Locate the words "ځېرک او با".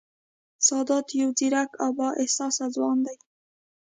1.37-2.07